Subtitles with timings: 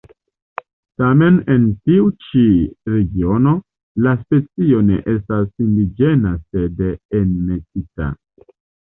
[1.01, 2.45] Tamen en tiu ĉi
[2.93, 3.53] regiono,
[4.05, 6.81] la specio ne estas indiĝena sed
[7.21, 8.09] enmetita.